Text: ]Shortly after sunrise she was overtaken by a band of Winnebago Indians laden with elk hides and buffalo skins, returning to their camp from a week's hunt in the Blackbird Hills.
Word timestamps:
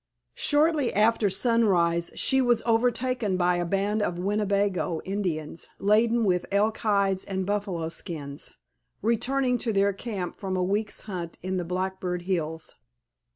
]Shortly 0.49 0.91
after 0.95 1.29
sunrise 1.29 2.09
she 2.15 2.41
was 2.41 2.63
overtaken 2.65 3.37
by 3.37 3.57
a 3.57 3.65
band 3.67 4.01
of 4.01 4.17
Winnebago 4.17 4.99
Indians 5.05 5.69
laden 5.77 6.23
with 6.25 6.47
elk 6.51 6.79
hides 6.79 7.23
and 7.23 7.45
buffalo 7.45 7.87
skins, 7.89 8.55
returning 9.03 9.59
to 9.59 9.71
their 9.71 9.93
camp 9.93 10.35
from 10.37 10.57
a 10.57 10.63
week's 10.63 11.01
hunt 11.01 11.37
in 11.43 11.57
the 11.57 11.65
Blackbird 11.65 12.23
Hills. 12.23 12.73